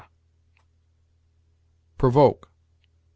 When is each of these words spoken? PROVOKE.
PROVOKE. 1.99 2.49